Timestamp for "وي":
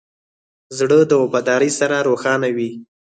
2.55-2.71